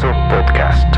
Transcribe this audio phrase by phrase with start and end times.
[0.00, 0.96] Podcast.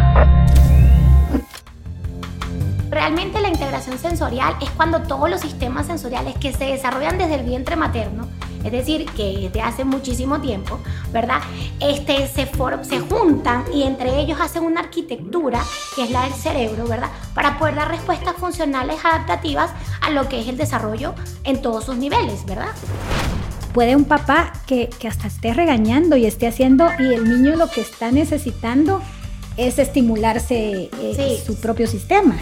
[2.91, 7.45] Realmente la integración sensorial es cuando todos los sistemas sensoriales que se desarrollan desde el
[7.45, 8.27] vientre materno,
[8.65, 10.79] es decir, que desde hace muchísimo tiempo,
[11.13, 11.41] ¿verdad?
[11.81, 12.51] Este, se,
[12.83, 15.61] se juntan y entre ellos hacen una arquitectura,
[15.95, 17.11] que es la del cerebro, ¿verdad?
[17.35, 19.71] Para poder dar respuestas funcionales adaptativas
[20.01, 22.73] a lo que es el desarrollo en todos sus niveles, ¿verdad?
[23.77, 27.69] Puede un papá que, que, hasta esté regañando y esté haciendo y el niño lo
[27.71, 29.03] que está necesitando
[29.59, 32.39] es estimularse eh, su propio sistema.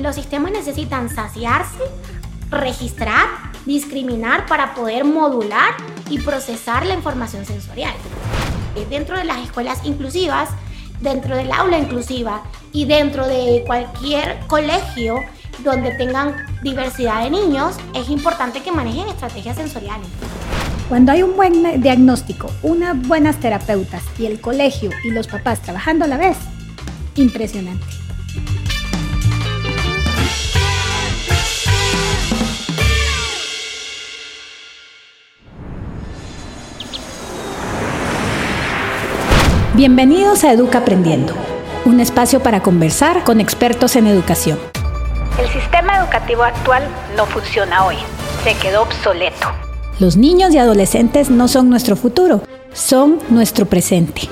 [0.00, 1.82] Los sistemas necesitan saciarse,
[2.52, 3.26] registrar,
[3.66, 5.74] discriminar para poder modular
[6.08, 7.94] y procesar la información sensorial.
[8.88, 10.50] Dentro de las escuelas inclusivas,
[11.00, 15.16] dentro del aula inclusiva y dentro de cualquier colegio
[15.64, 20.06] donde tengan diversidad de niños, es importante que manejen estrategias sensoriales.
[20.88, 26.04] Cuando hay un buen diagnóstico, unas buenas terapeutas y el colegio y los papás trabajando
[26.04, 26.36] a la vez,
[27.16, 27.84] impresionante.
[39.74, 41.34] Bienvenidos a Educa Aprendiendo,
[41.84, 44.58] un espacio para conversar con expertos en educación.
[45.38, 46.82] El sistema educativo actual
[47.16, 47.94] no funciona hoy,
[48.42, 49.46] se quedó obsoleto.
[50.00, 54.22] Los niños y adolescentes no son nuestro futuro, son nuestro presente.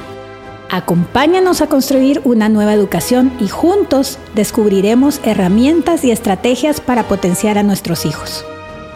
[0.69, 7.63] Acompáñanos a construir una nueva educación y juntos descubriremos herramientas y estrategias para potenciar a
[7.63, 8.45] nuestros hijos.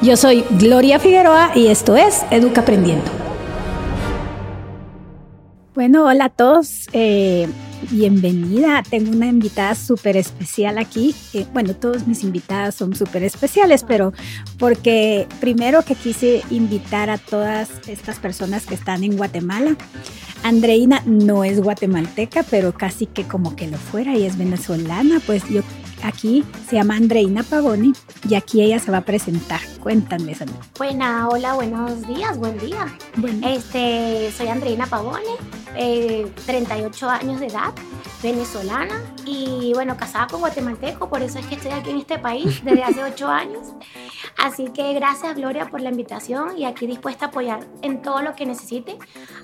[0.03, 3.09] Yo soy Gloria Figueroa y esto es Educa Aprendiendo.
[5.77, 6.89] Bueno, hola a todos.
[6.93, 7.49] Eh,
[7.91, 8.83] bienvenida.
[8.89, 11.15] Tengo una invitada súper especial aquí.
[11.53, 14.13] Bueno, todas mis invitadas son súper especiales, pero
[14.59, 19.77] porque primero que quise invitar a todas estas personas que están en Guatemala.
[20.43, 25.47] Andreina no es guatemalteca, pero casi que como que lo fuera y es venezolana, pues
[25.49, 25.63] yo
[26.03, 27.93] aquí se llama Andreina Pavoni
[28.29, 29.61] y aquí ella se va a presentar.
[29.81, 30.57] Cuéntame, Sandra.
[30.79, 32.87] Buena, hola, buenos días, buen día.
[33.43, 35.37] Este, soy Andreina Pavoni,
[36.47, 37.73] 38 eh, años de edad,
[38.23, 42.61] venezolana y bueno, casada con guatemalteco, por eso es que estoy aquí en este país
[42.65, 43.69] desde hace 8 años.
[44.37, 48.35] Así que gracias Gloria por la invitación y aquí dispuesta a apoyar en todo lo
[48.35, 48.99] que necesite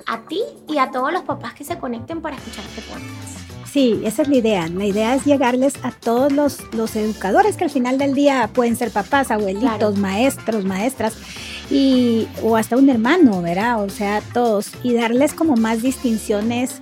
[0.06, 3.45] a ti y a todos los papás que se conecten para escuchar este podcast.
[3.72, 4.68] Sí, esa es la idea.
[4.68, 8.76] La idea es llegarles a todos los, los educadores que al final del día pueden
[8.76, 11.14] ser papás, abuelitos, maestros, maestras
[11.70, 13.82] y o hasta un hermano, ¿verdad?
[13.82, 16.80] O sea, todos y darles como más distinciones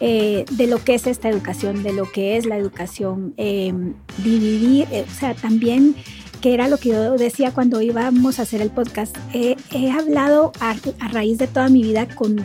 [0.00, 4.88] eh, de lo que es esta educación, de lo que es la educación, em, dividir,
[4.90, 5.94] eh, o sea, también
[6.40, 10.74] que era lo que yo decía cuando íbamos a hacer el podcast, he hablado a,
[10.98, 12.44] a raíz de toda mi vida con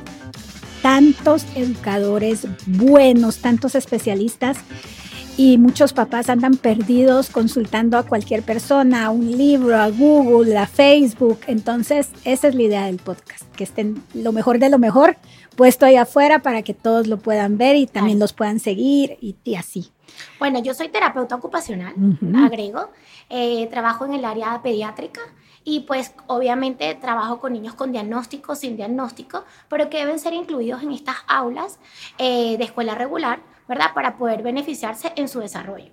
[0.87, 4.55] tantos educadores buenos, tantos especialistas
[5.35, 10.65] y muchos papás andan perdidos consultando a cualquier persona, a un libro, a Google, a
[10.65, 11.39] Facebook.
[11.47, 15.17] Entonces, esa es la idea del podcast, que estén lo mejor de lo mejor
[15.57, 19.55] puesto ahí afuera para que todos lo puedan ver y también los puedan seguir y,
[19.55, 19.91] así.
[20.39, 21.93] Bueno, yo soy terapeuta ocupacional,
[22.43, 22.89] agrego,
[23.29, 25.21] eh, trabajo en el área pediátrica
[25.63, 30.81] y pues obviamente trabajo con niños con diagnóstico, sin diagnóstico, pero que deben ser incluidos
[30.81, 31.79] en estas aulas
[32.17, 33.93] eh, de escuela regular, ¿verdad?
[33.93, 35.91] Para poder beneficiarse en su desarrollo.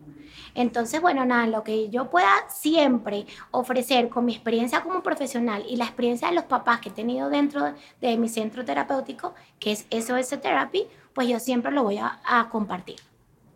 [0.55, 5.77] Entonces, bueno, nada, lo que yo pueda siempre ofrecer con mi experiencia como profesional y
[5.77, 9.87] la experiencia de los papás que he tenido dentro de mi centro terapéutico, que es
[9.91, 13.01] SOS Therapy, pues yo siempre lo voy a, a compartir.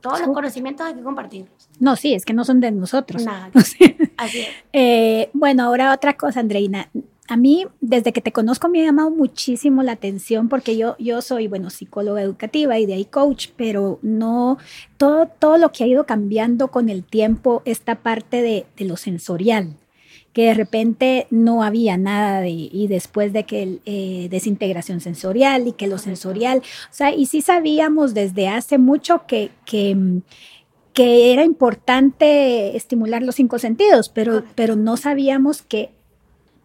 [0.01, 1.69] Todos los conocimientos hay que compartirlos.
[1.79, 3.25] No, sí, es que no son de nosotros.
[3.25, 3.51] Nada.
[4.17, 4.49] Así es.
[4.73, 6.89] Eh, bueno, ahora otra cosa, Andreina.
[7.29, 11.21] A mí, desde que te conozco, me ha llamado muchísimo la atención porque yo, yo
[11.21, 14.57] soy, bueno, psicóloga educativa y de ahí coach, pero no,
[14.97, 18.97] todo, todo lo que ha ido cambiando con el tiempo, esta parte de, de lo
[18.97, 19.75] sensorial
[20.33, 25.73] que de repente no había nada de, y después de que eh, desintegración sensorial y
[25.73, 29.97] que lo sensorial, o sea, y sí sabíamos desde hace mucho que, que,
[30.93, 35.91] que era importante estimular los cinco sentidos, pero, pero no sabíamos que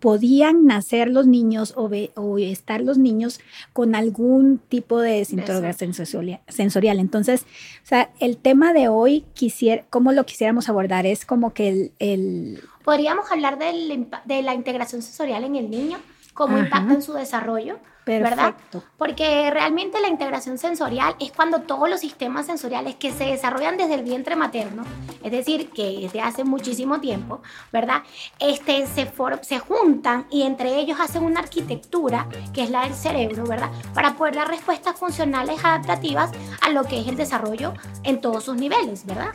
[0.04, 3.40] podían nacer los niños o, o, estar los niños
[3.72, 7.00] con algún tipo de desintegración sensorial.
[7.00, 7.44] Entonces,
[7.84, 12.60] o sea, el tema de hoy, quisiera, cómo lo quisiéramos abordar, es como que el
[12.84, 16.00] Podríamos hablar de la integración sensorial en el niño,
[16.34, 18.56] cómo impacta en su desarrollo, ¿verdad?
[18.98, 23.96] Porque realmente la integración sensorial es cuando todos los sistemas sensoriales que se desarrollan desde
[23.96, 24.84] el vientre materno,
[25.24, 27.42] es decir, que desde hace muchísimo tiempo,
[27.72, 28.04] ¿verdad?
[28.40, 29.12] Este, se,
[29.42, 33.72] se juntan y entre ellos hacen una arquitectura, que es la del cerebro, ¿verdad?
[33.94, 37.74] Para poder dar respuestas funcionales adaptativas a lo que es el desarrollo
[38.04, 39.34] en todos sus niveles, ¿verdad?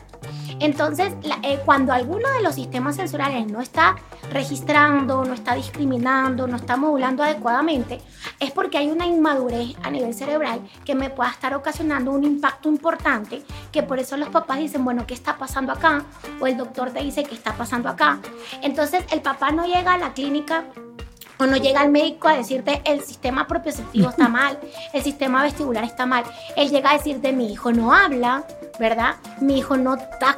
[0.59, 1.13] Entonces,
[1.43, 3.95] eh, cuando alguno de los sistemas sensoriales no está
[4.31, 8.01] registrando, no está discriminando, no está modulando adecuadamente,
[8.39, 12.67] es porque hay una inmadurez a nivel cerebral que me pueda estar ocasionando un impacto
[12.67, 13.41] importante,
[13.71, 16.03] que por eso los papás dicen, bueno, ¿qué está pasando acá?
[16.41, 18.19] O el doctor te dice, ¿qué está pasando acá?
[18.61, 20.65] Entonces el papá no llega a la clínica
[21.37, 24.59] o no llega al médico a decirte el sistema propioceptivo está mal,
[24.91, 26.25] el sistema vestibular está mal.
[26.57, 28.43] Él llega a decirte mi hijo no habla,
[28.79, 29.17] ¿verdad?
[29.41, 29.97] Mi hijo no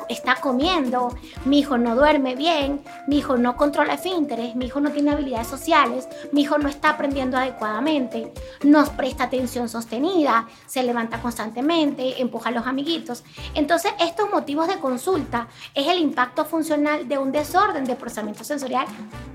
[0.09, 1.15] está, comiendo,
[1.45, 5.47] mi hijo no duerme bien, mi hijo no controla esfínteres, mi hijo no tiene habilidades
[5.47, 8.33] sociales, mi hijo no está aprendiendo adecuadamente,
[8.63, 13.23] no presta atención sostenida, se levanta constantemente, empuja a los amiguitos.
[13.53, 18.87] Entonces, estos motivos de consulta es el impacto funcional de un desorden de procesamiento sensorial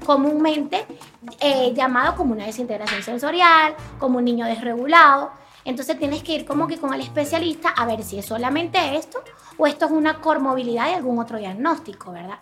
[0.04, 0.86] comúnmente
[1.40, 5.30] eh, llamado como una desintegración sensorial, como un niño desregulado
[5.66, 9.18] entonces tienes que ir como que con el especialista a ver si es solamente esto
[9.58, 12.38] o esto es una comorbilidad de algún otro diagnóstico, ¿verdad?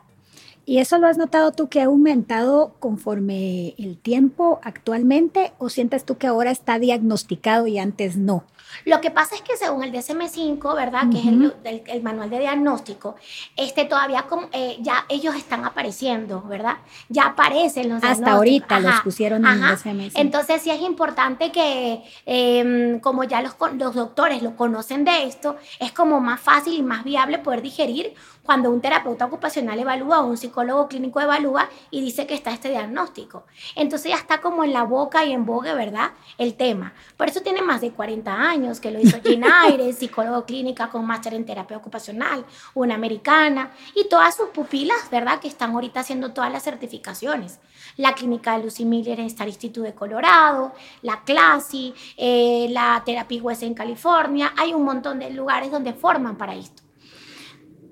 [0.67, 6.05] ¿Y eso lo has notado tú que ha aumentado conforme el tiempo actualmente o sientes
[6.05, 8.45] tú que ahora está diagnosticado y antes no?
[8.85, 11.05] Lo que pasa es que según el DSM-5, ¿verdad?
[11.11, 13.17] Que es el, manual de diagnóstico,
[13.57, 16.77] este todavía eh, ya ellos están apareciendo, ¿verdad?
[17.09, 20.13] Ya aparecen los Hasta ahorita los pusieron en el DSM-5.
[20.17, 25.57] Entonces sí es importante que, em, como ya los, los doctores lo conocen de esto,
[25.79, 30.27] es como más fácil y más viable poder digerir cuando un terapeuta ocupacional evalúa o
[30.27, 33.45] un psicólogo clínico evalúa y dice que está este diagnóstico.
[33.75, 36.13] Entonces ya está como en la boca y en vogue, ¿verdad?
[36.39, 36.93] El tema.
[37.17, 41.07] Por eso tiene más de 40 años que lo hizo Jean Aires, psicólogo clínica con
[41.07, 42.45] máster en terapia ocupacional,
[42.75, 45.41] una americana, y todas sus pupilas, ¿verdad?
[45.41, 47.61] Que están ahorita haciendo todas las certificaciones.
[47.97, 53.43] La clínica de Lucy Miller en Star Institute de Colorado, la CLASI, eh, la Terapia
[53.43, 54.53] West en California.
[54.57, 56.84] Hay un montón de lugares donde forman para esto.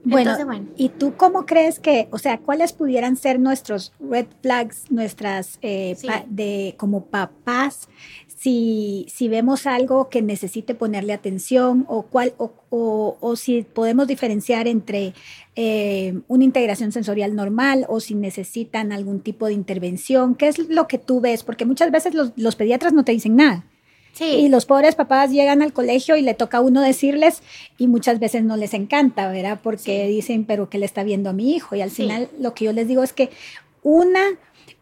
[0.04, 0.36] Bueno,
[0.76, 5.96] ¿y tú cómo crees que, o sea, cuáles pudieran ser nuestros red flags, nuestras, eh,
[6.28, 7.88] de como papás,
[8.26, 12.52] si, si vemos algo que necesite ponerle atención o, cuál, o,
[13.20, 15.14] o, si podemos diferenciar entre
[15.54, 20.34] eh, una integración sensorial normal o si necesitan algún tipo de intervención?
[20.34, 21.44] ¿Qué es lo que tú ves?
[21.44, 23.64] Porque muchas veces los, los pediatras no te dicen nada.
[24.12, 24.24] Sí.
[24.24, 27.42] Y los pobres papás llegan al colegio y le toca a uno decirles
[27.78, 29.60] y muchas veces no les encanta, ¿verdad?
[29.62, 31.74] Porque dicen, pero ¿qué le está viendo a mi hijo?
[31.74, 33.30] Y al final lo que yo les digo es que
[33.82, 34.22] una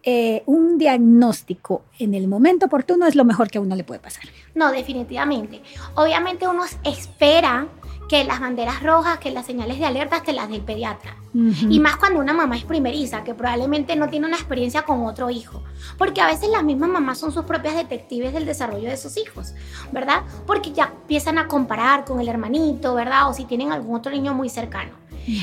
[0.03, 4.01] eh, un diagnóstico en el momento oportuno es lo mejor que a uno le puede
[4.01, 4.25] pasar.
[4.55, 5.61] No, definitivamente.
[5.95, 7.69] Obviamente uno espera
[8.11, 11.15] que las banderas rojas, que las señales de alerta te las del pediatra.
[11.33, 15.31] Y más cuando una mamá es primeriza, que probablemente no tiene una experiencia con otro
[15.31, 15.63] hijo.
[15.97, 19.55] Porque a veces las mismas mamás son sus propias detectives del desarrollo de sus hijos,
[19.93, 20.25] ¿verdad?
[20.45, 23.31] Porque ya empiezan a comparar con el hermanito, ¿verdad?
[23.31, 24.91] O si tienen algún otro niño muy cercano.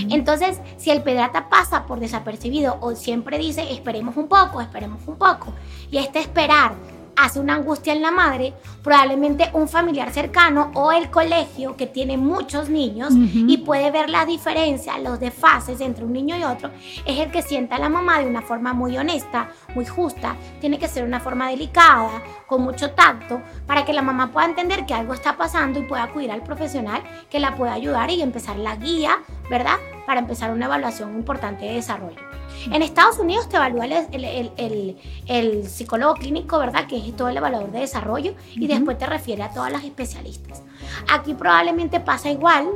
[0.10, 5.16] Entonces, si el pediatra pasa por desapercibido o siempre dice, esperemos un poco, esperemos un
[5.16, 5.54] poco,
[5.90, 6.74] y este esperar
[7.18, 8.54] hace una angustia en la madre,
[8.84, 14.26] probablemente un familiar cercano o el colegio que tiene muchos niños y puede ver la
[14.26, 16.70] diferencia, los desfases entre un niño y otro,
[17.06, 20.36] es el que sienta a la mamá de una forma muy honesta, muy justa.
[20.62, 24.86] Tiene que ser una forma delicada, con mucho tacto, para que la mamá pueda entender
[24.86, 28.58] que algo está pasando y pueda acudir al profesional que la pueda ayudar y empezar
[28.58, 29.18] la guía,
[29.50, 29.78] ¿verdad?
[30.06, 32.27] Para empezar una evaluación importante de desarrollo.
[32.72, 36.88] En Estados Unidos te evalúa el, psicólogo clínico, ¿verdad?
[36.88, 40.64] Que es todo el evaluador de desarrollo y después te refiere a todas las especialistas.
[41.10, 42.68] Aquí probablemente pasa igual,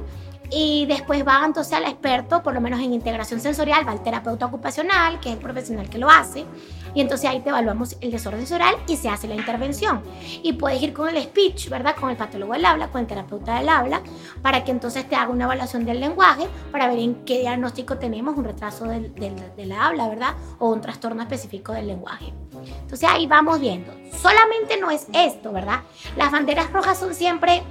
[0.51, 4.47] y después va entonces al experto, por lo menos en integración sensorial, va al terapeuta
[4.47, 6.45] ocupacional, que es el profesional que lo hace,
[6.93, 10.01] y entonces ahí te evaluamos el desorden sensorial y se hace la intervención.
[10.43, 11.95] Y puedes ir con el speech, ¿verdad?
[11.95, 14.01] Con el patólogo del habla, con el terapeuta del habla,
[14.41, 18.37] para que entonces te haga una evaluación del lenguaje, para ver en qué diagnóstico tenemos,
[18.37, 20.35] un retraso del, del, habla, ¿verdad?
[20.59, 22.33] O un trastorno específico del lenguaje.
[22.81, 23.93] Entonces ahí vamos viendo.
[24.11, 25.81] Solamente no es esto, ¿verdad?
[26.17, 27.63] Las banderas rojas son siempre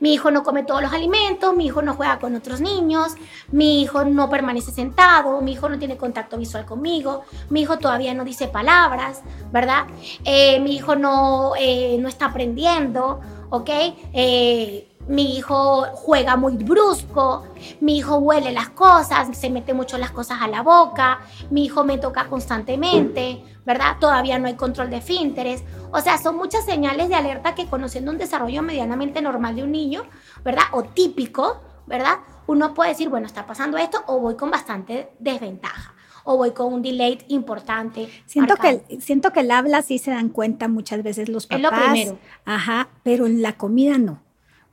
[0.00, 3.14] mi hijo no come todos los alimentos, mi hijo no juega con otros niños,
[3.50, 8.14] mi hijo no permanece sentado, mi hijo no tiene contacto visual conmigo, mi hijo todavía
[8.14, 9.86] no dice palabras, ¿verdad?
[10.24, 13.70] Eh, mi hijo no, eh, no está aprendiendo, ¿ok?
[14.12, 17.46] Eh, mi hijo juega muy brusco,
[17.80, 21.20] mi hijo huele las cosas, se mete mucho las cosas a la boca,
[21.50, 23.96] mi hijo me toca constantemente, ¿verdad?
[24.00, 25.62] Todavía no hay control de fínteres.
[25.92, 29.72] O sea, son muchas señales de alerta que conociendo un desarrollo medianamente normal de un
[29.72, 30.02] niño,
[30.44, 30.64] ¿verdad?
[30.72, 32.18] O típico, ¿verdad?
[32.46, 35.94] Uno puede decir, bueno, está pasando esto o voy con bastante desventaja
[36.24, 38.08] o voy con un delay importante.
[38.26, 41.64] Siento que, siento que el habla sí se dan cuenta muchas veces los papás.
[41.64, 42.18] Es lo primero.
[42.44, 44.25] Ajá, pero en la comida no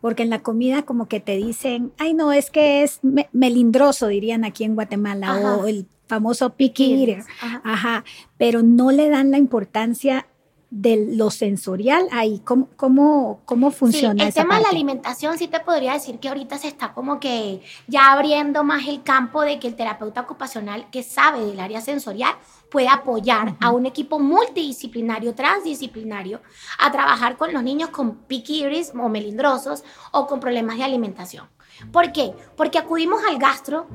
[0.03, 2.99] porque en la comida como que te dicen, ay no, es que es
[3.31, 7.23] melindroso, dirían aquí en Guatemala, o el famoso picky eater,
[7.63, 8.03] Ajá.
[8.37, 10.25] pero no le dan la importancia
[10.71, 14.23] de lo sensorial ahí, ¿cómo, cómo, cómo funciona?
[14.23, 17.21] Sí, el tema de la alimentación sí te podría decir que ahorita se está como
[17.21, 21.79] que ya abriendo más el campo de que el terapeuta ocupacional que sabe del área
[21.79, 22.33] sensorial
[22.73, 26.41] puede apoyar a un equipo multidisciplinario, transdisciplinario,
[26.79, 28.65] a trabajar con los niños con picky
[28.99, 31.47] o melindrosos o con problemas de alimentación.
[31.91, 32.33] ¿Por qué?
[32.55, 33.87] Porque acudimos al gastro,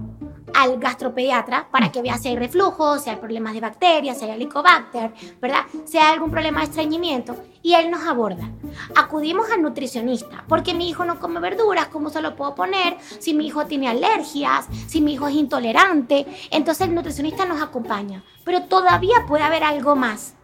[0.54, 4.32] al gastropediatra, para que vea si hay reflujo, si hay problemas de bacterias, si hay
[4.32, 5.61] helicobacter, ¿verdad?
[5.85, 8.50] Si hay algún problema de estreñimiento, y él nos aborda.
[8.94, 12.97] Acudimos al nutricionista, porque mi hijo no come verduras, ¿cómo se lo puedo poner?
[13.18, 18.25] Si mi hijo tiene alergias, si mi hijo es intolerante, entonces el nutricionista nos acompaña.
[18.44, 20.35] Pero todavía puede haber algo más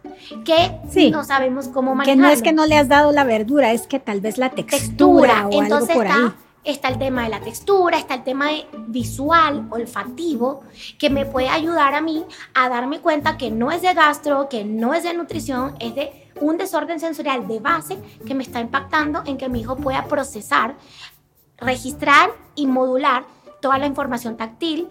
[0.43, 2.23] que no sabemos cómo manejarlo.
[2.23, 4.51] Que no es que no le has dado la verdura, es que tal vez la
[4.51, 6.31] textura, o algo por ahí
[6.65, 10.63] está el tema de la textura, está el tema de visual, olfativo,
[10.97, 14.65] que me puede ayudar a mí a darme cuenta que no es de gastro, que
[14.65, 19.23] no es de nutrición, es de un desorden sensorial de base que me está impactando
[19.25, 20.75] en que mi hijo pueda procesar,
[21.57, 23.25] registrar y modular
[23.61, 24.89] toda la información táctil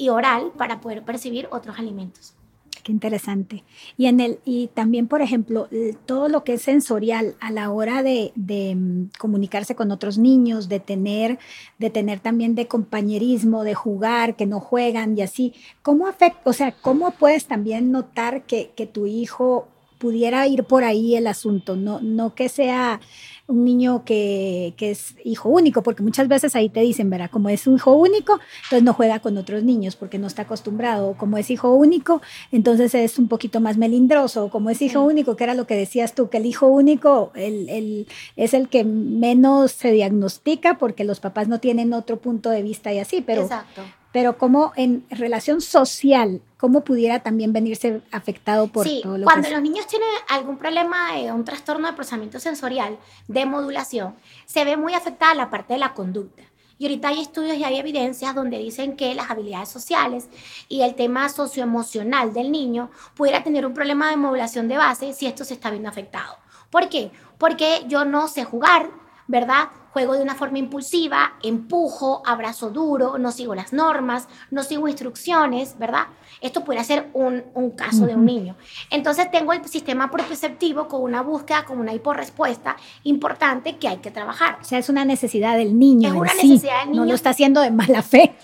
[0.00, 2.34] y oral para poder percibir otros alimentos.
[2.82, 3.62] Qué interesante.
[3.98, 5.68] Y, en el, y también, por ejemplo,
[6.06, 10.80] todo lo que es sensorial a la hora de, mm, comunicarse con otros niños, de
[10.80, 11.38] tener,
[11.78, 15.52] de tener también de compañerismo, de jugar, que no juegan y así.
[15.82, 19.68] ¿Cómo afecta, o sea, cómo puedes también notar que, que tu hijo
[19.98, 21.76] pudiera ir por ahí el asunto?
[21.76, 23.00] No, no que sea
[23.50, 27.66] un niño que, es hijo único, porque muchas veces ahí te dicen, verá, como es
[27.66, 31.50] un hijo único, entonces no juega con otros niños porque no está acostumbrado, como es
[31.50, 35.66] hijo único, entonces es un poquito más melindroso, como es hijo único, que era lo
[35.66, 41.04] que decías tú, que el hijo único el, es el que menos se diagnostica porque
[41.04, 45.06] los papás no tienen otro punto de vista y así, pero, Exacto pero como en
[45.10, 50.58] relación social, cómo pudiera también venirse afectado por todo lo cuando los niños tienen algún
[50.58, 52.98] problema de un trastorno de procesamiento sensorial,
[53.28, 54.14] de modulación,
[54.46, 56.42] se ve muy afectada la parte de la conducta.
[56.78, 60.28] Y ahorita hay estudios y hay evidencias donde dicen que las habilidades sociales
[60.66, 65.26] y el tema socioemocional del niño pudiera tener un problema de modulación de base si
[65.26, 66.38] esto se está viendo afectado.
[66.70, 67.10] ¿Por qué?
[67.36, 68.88] Porque yo no sé jugar,
[69.26, 69.68] ¿verdad?
[69.92, 75.78] Juego de una forma impulsiva, empujo, abrazo duro, no sigo las normas, no sigo instrucciones,
[75.78, 76.06] ¿verdad?
[76.40, 78.56] Esto puede ser un, un caso de un niño.
[78.90, 84.10] Entonces tengo el sistema propioceptivo con una búsqueda, con una hiporrespuesta importante que hay que
[84.10, 84.58] trabajar.
[84.60, 86.08] O sea, es una necesidad del niño.
[86.08, 87.00] Es una necesidad del niño.
[87.02, 88.34] No lo está haciendo de mala fe.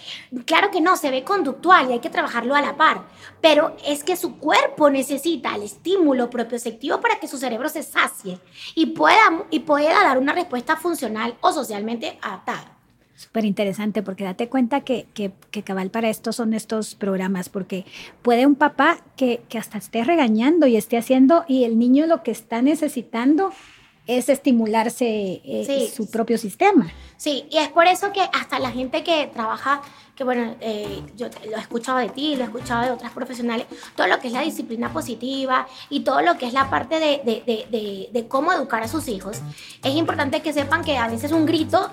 [0.45, 3.03] Claro que no, se ve conductual y hay que trabajarlo a la par.
[3.49, 8.41] Pero es que su cuerpo necesita el estímulo propioceptivo para que su cerebro se sacie
[8.75, 12.77] y pueda, y pueda dar una respuesta funcional o socialmente adaptada.
[13.15, 17.87] Súper interesante, porque date cuenta que, que, cabal para esto son estos programas, porque
[18.23, 22.25] puede un papá que, que hasta esté regañando y esté haciendo, y el niño lo
[22.25, 23.53] que está necesitando
[24.07, 26.89] es estimularse eh, su propio sistema.
[27.17, 29.83] Sí, y es por eso que hasta la gente que trabaja,
[30.17, 33.67] que bueno, eh, yo lo he escuchado de ti, lo he escuchado de otras profesionales,
[33.95, 37.21] todo lo que es la disciplina positiva y todo lo que es la parte de,
[37.25, 39.43] de, de, de cómo educar a sus hijos,
[39.85, 41.91] es importante que sepan que a veces un grito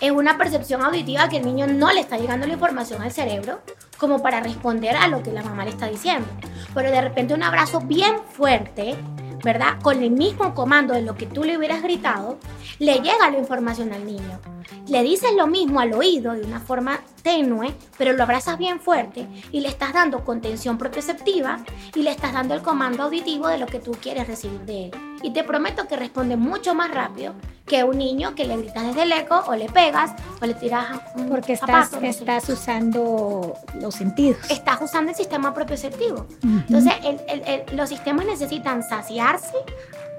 [0.00, 3.60] es una percepción auditiva que el niño no le está llegando la información al cerebro
[3.98, 6.26] como para responder a lo que la mamá le está diciendo.
[6.74, 8.96] Pero de repente un abrazo bien fuerte
[9.44, 9.80] ¿verdad?
[9.80, 12.38] Con el mismo comando de lo que tú le hubieras gritado,
[12.80, 14.40] le llega la información al niño.
[14.88, 19.26] Le dices lo mismo al oído de una forma tenue, pero lo abrazas bien fuerte
[19.50, 21.58] y le estás dando contención propioceptiva
[21.92, 24.90] y le estás dando el comando auditivo de lo que tú quieres recibir de él.
[25.24, 27.34] Y te prometo que responde mucho más rápido
[27.66, 31.00] que un niño que le gritas desde el eco o le pegas o le tiras
[31.16, 34.48] un Porque estás, estás usando los sentidos.
[34.48, 36.28] Estás usando el sistema propioceptivo.
[36.44, 36.94] Entonces,
[37.72, 39.56] los sistemas necesitan saciarse,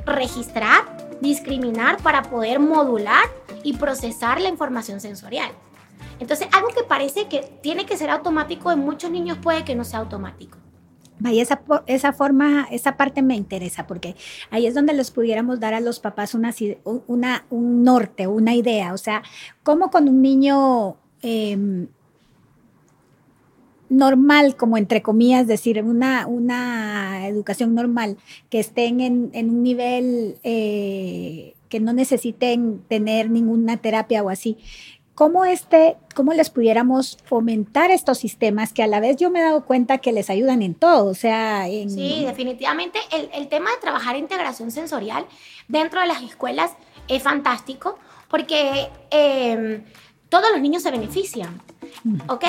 [0.05, 0.83] registrar,
[1.21, 3.23] discriminar para poder modular
[3.63, 5.51] y procesar la información sensorial.
[6.19, 9.83] Entonces, algo que parece que tiene que ser automático en muchos niños puede que no
[9.83, 10.57] sea automático.
[11.19, 14.15] Vaya, esa, esa forma, esa parte me interesa porque
[14.51, 16.53] ahí es donde les pudiéramos dar a los papás una,
[17.07, 18.93] una, un norte, una idea.
[18.93, 19.23] O sea,
[19.63, 21.87] cómo con un niño em,
[23.89, 28.17] normal, como entre comillas, decir, una, una educación normal,
[28.49, 34.57] que estén en, en un nivel eh, que no necesiten tener ninguna terapia o así,
[35.17, 39.41] cómo, este, cómo les pudiéramos fomentar estos sistemas que a la vez yo me he
[39.41, 41.89] dado cuenta que les ayudan en todo, o sea, en...
[41.89, 45.25] Sí, definitivamente el, el tema de trabajar integración sensorial
[45.67, 46.74] dentro de las escuelas
[47.07, 47.97] es fantástico
[48.27, 49.86] porque em,
[50.29, 51.63] todos los niños se benefician,
[52.27, 52.43] ¿ok?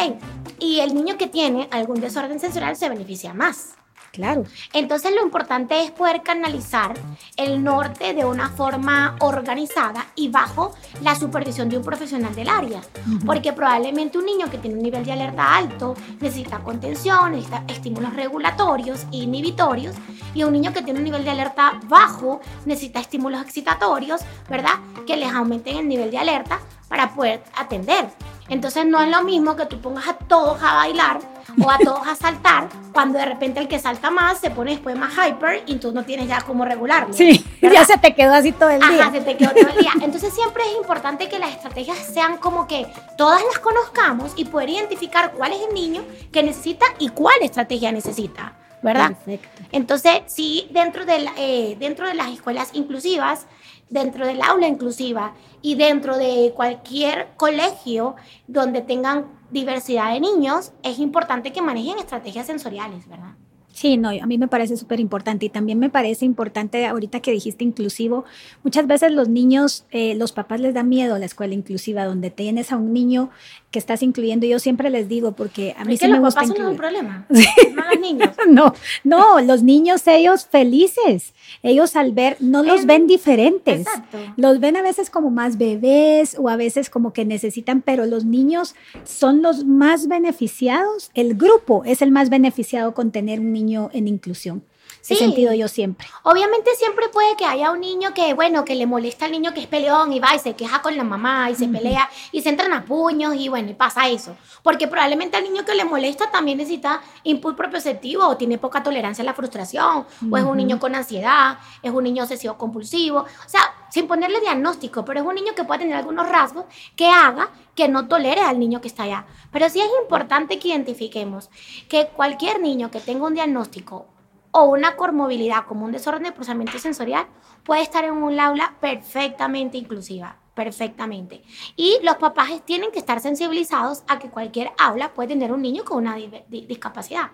[0.60, 3.77] Y el niño que tiene algún desorden sensorial se beneficia más.
[4.18, 4.42] Claro.
[4.72, 6.98] Entonces lo importante es poder canalizar
[7.36, 12.80] el norte de una forma organizada y bajo la supervisión de un profesional del área.
[13.24, 18.12] Porque probablemente un niño que tiene un nivel de alerta alto necesita contención, necesita estímulos
[18.14, 19.94] regulatorios e inhibitorios.
[20.34, 24.80] Y un niño que tiene un nivel de alerta bajo necesita estímulos excitatorios, ¿verdad?
[25.06, 26.58] Que les aumenten el nivel de alerta
[26.88, 28.10] para poder atender.
[28.48, 31.20] Entonces no es lo mismo que tú pongas a todos a bailar
[31.62, 34.96] o a todos a saltar cuando de repente el que salta más se pone después
[34.96, 37.12] más hyper y tú no tienes ya cómo regularlo.
[37.12, 39.02] Sí, ya se te quedó así todo el día.
[39.02, 39.92] Ajá, se te quedó todo el día.
[40.00, 42.86] Entonces siempre es importante que las estrategias sean como que
[43.16, 46.02] todas las conozcamos y poder identificar cuál es el niño
[46.32, 48.54] que necesita y cuál estrategia necesita.
[48.80, 49.08] ¿Verdad?
[49.08, 49.48] Perfecto.
[49.72, 53.46] Entonces, sí, dentro de, eh, dentro de las escuelas inclusivas,
[53.90, 58.16] dentro del aula inclusiva y dentro de cualquier colegio
[58.46, 63.34] donde tengan diversidad de niños, es importante que manejen estrategias sensoriales, ¿verdad?
[63.78, 67.30] Sí, no, a mí me parece súper importante y también me parece importante ahorita que
[67.30, 68.24] dijiste inclusivo,
[68.64, 72.30] muchas veces los niños, eh, los papás les da miedo a la escuela inclusiva donde
[72.30, 73.30] tienes a un niño
[73.70, 74.46] que estás incluyendo.
[74.48, 77.84] Yo siempre les digo porque a mí sí me gusta papás no un problema, no
[77.88, 78.30] los niños.
[78.48, 84.18] no, no, los niños ellos felices, ellos al ver no los ven diferentes, Exacto.
[84.36, 88.24] los ven a veces como más bebés o a veces como que necesitan, pero los
[88.24, 88.74] niños
[89.04, 91.10] son los más beneficiados.
[91.14, 94.62] El grupo es el más beneficiado con tener un niño en inclusión.
[95.00, 95.14] Sí.
[95.14, 96.06] He sentido yo siempre.
[96.22, 99.60] Obviamente siempre puede que haya un niño que, bueno, que le molesta al niño que
[99.60, 102.48] es peleón y va y se queja con la mamá y se pelea y se
[102.48, 104.36] entran a puños y bueno, y pasa eso.
[104.62, 109.22] Porque probablemente al niño que le molesta también necesita input propioceptivo o tiene poca tolerancia
[109.22, 113.20] a la frustración o es un niño con ansiedad, es un niño obsesivo compulsivo.
[113.20, 116.64] O sea, sin ponerle diagnóstico, pero es un niño que puede tener algunos rasgos
[116.96, 119.26] que haga que no tolere al niño que está allá.
[119.52, 121.48] Pero sí es importante que identifiquemos
[121.88, 124.06] que cualquier niño que tenga un diagnóstico
[124.50, 127.26] o una comorbilidad como un desorden de procesamiento sensorial
[127.64, 131.42] puede estar en un aula perfectamente inclusiva, perfectamente.
[131.76, 135.84] Y los papás tienen que estar sensibilizados a que cualquier aula puede tener un niño
[135.84, 136.16] con una
[136.48, 137.30] discapacidad.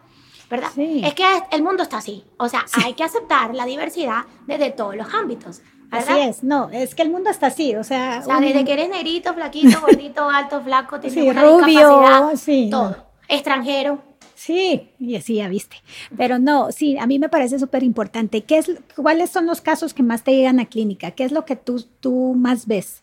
[0.51, 0.71] ¿Verdad?
[0.77, 2.25] Es que el mundo está así.
[2.37, 5.63] O sea, hay que aceptar la diversidad desde todos los ámbitos.
[5.91, 8.21] Así es, no, es que el mundo está así, o sea...
[8.21, 12.69] O sea, desde que eres negrito, flaquito, gordito, alto, flaco, tienes sí, una rubio, sí,
[12.71, 12.97] todo.
[13.29, 14.03] Extranjero.
[14.35, 15.77] Sí, y así ya viste.
[16.17, 18.43] Pero no, sí, a mí me parece súper importante.
[18.43, 21.13] ¿Qué es, ¿Cuáles son los casos que más te llegan a clínica?
[21.13, 23.03] ¿Qué es lo que tú, tú más ves?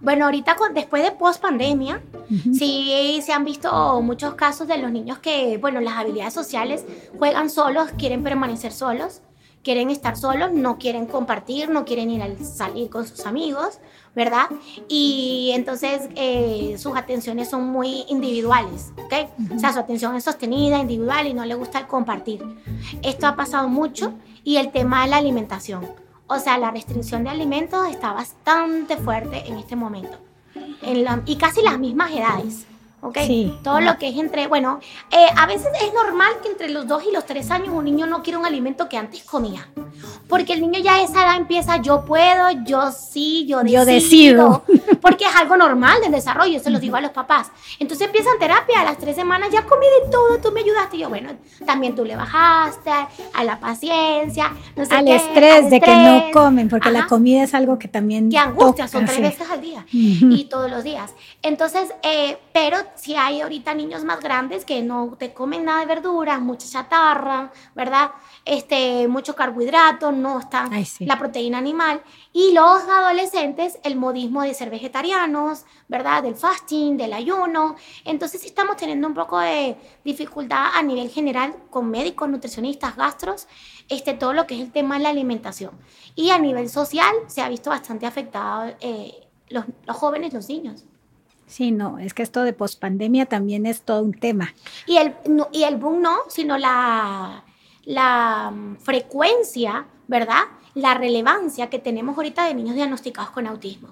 [0.00, 2.02] Bueno, ahorita después de post pandemia,
[2.52, 6.84] sí se han visto muchos casos de los niños que, bueno, las habilidades sociales
[7.18, 9.22] juegan solos, quieren permanecer solos
[9.66, 13.80] quieren estar solos, no quieren compartir, no quieren ir a salir con sus amigos,
[14.14, 14.46] ¿verdad?
[14.86, 19.28] Y entonces eh, sus atenciones son muy individuales, ¿ok?
[19.56, 22.44] O sea, su atención es sostenida, individual y no le gusta el compartir.
[23.02, 24.12] Esto ha pasado mucho
[24.44, 25.84] y el tema de la alimentación.
[26.28, 30.16] O sea, la restricción de alimentos está bastante fuerte en este momento.
[31.26, 32.66] y casi las mismas edades.
[33.06, 33.18] ¿Ok?
[33.62, 37.04] Todo lo que es entre, bueno, eh, a veces es normal que entre los dos
[37.08, 39.68] y los tres años un niño no quiera un alimento que antes comía,
[40.28, 43.84] porque el niño ya a esa edad empieza, yo puedo, yo sí, yo decido, yo
[43.84, 44.64] decido.
[45.00, 47.50] porque es algo normal del desarrollo, eso lo digo a los papás.
[47.78, 51.00] Entonces empiezan terapia, a las tres semanas ya comí de todo, tú me ayudaste, y
[51.00, 51.30] yo, bueno,
[51.64, 56.68] también tú le bajaste a la paciencia, no sé al estrés de que no comen,
[56.68, 58.30] porque la comida es algo que también...
[58.30, 61.14] Que angustia, son tres veces al día y todos los días.
[61.42, 65.86] Entonces, eh, pero si hay ahorita niños más grandes que no te comen nada de
[65.86, 68.10] verduras, mucha chatarra, ¿verdad?
[68.44, 70.68] Este, mucho carbohidrato, no está
[71.00, 72.02] la proteína animal.
[72.32, 76.22] Y los adolescentes, el modismo de ser vegetarianos, ¿verdad?
[76.22, 77.76] Del fasting, del ayuno.
[78.04, 83.48] Entonces estamos teniendo un poco de dificultad a nivel general con médicos, nutricionistas, gastros,
[83.88, 85.72] este, todo lo que es el tema de la alimentación.
[86.14, 90.84] Y a nivel social se ha visto bastante afectado eh, los, los jóvenes, los niños.
[91.46, 94.52] Sí, no, es que esto de pospandemia también es todo un tema.
[94.86, 95.14] Y el,
[95.52, 97.44] y el boom no, sino la,
[97.84, 100.42] la mm, frecuencia, ¿verdad?
[100.74, 103.90] La relevancia que tenemos ahorita de niños diagnosticados con autismo.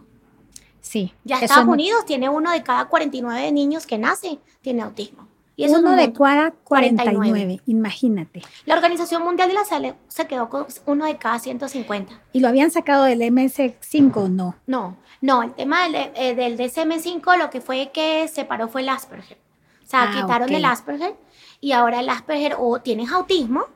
[0.81, 1.15] Sí.
[1.25, 5.24] Ya Estados Unidos tiene uno de cada 49 niños que nace tiene autismo.
[5.57, 8.43] Y eso uno de cada 49, imagínate.
[8.67, 12.21] La Organización Mundial de la Salud se quedó con uno de cada 150.
[12.33, 14.57] ¿Y lo habían sacado del MS5 o no?
[14.67, 18.81] No, no, el tema del, eh, del DSM5 lo que fue que se paró fue
[18.81, 19.39] el Asperger.
[19.85, 21.15] O sea, ah, quitaron el Asperger
[21.61, 23.67] y ahora el Asperger o tienes autismo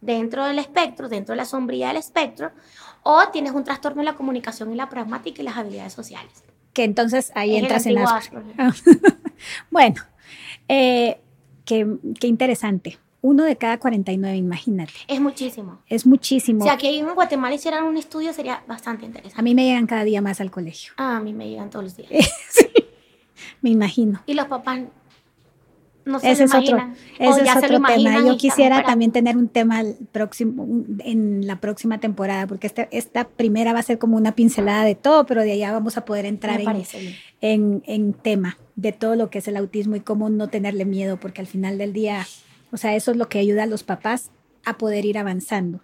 [0.00, 2.50] dentro del espectro, dentro de la sombría del espectro,
[3.02, 6.44] o tienes un trastorno en la comunicación y la pragmática y las habilidades sociales.
[6.74, 8.54] Que entonces ahí entras en Asperger.
[9.70, 10.02] bueno,
[10.72, 11.20] eh,
[11.66, 11.86] qué,
[12.26, 12.98] interesante.
[13.20, 14.92] Uno de cada 49, imagínate.
[15.06, 15.78] Es muchísimo.
[15.88, 16.64] Es muchísimo.
[16.64, 19.38] Si aquí en Guatemala hicieran un estudio sería bastante interesante.
[19.38, 20.92] A mí me llegan cada día más al colegio.
[20.96, 22.10] Ah, a mí me llegan todos los días.
[22.50, 22.66] sí,
[23.60, 24.22] me imagino.
[24.26, 24.80] Y los papás
[26.04, 26.78] no se ese es otro,
[27.18, 28.20] ese es otro tema.
[28.24, 30.66] Yo quisiera también tener un tema próximo,
[31.04, 34.94] en la próxima temporada, porque esta, esta primera va a ser como una pincelada de
[34.94, 36.66] todo, pero de allá vamos a poder entrar en,
[37.42, 41.18] en, en, tema de todo lo que es el autismo y cómo no tenerle miedo,
[41.18, 42.26] porque al final del día,
[42.70, 44.30] o sea, eso es lo que ayuda a los papás
[44.64, 45.80] a poder ir avanzando.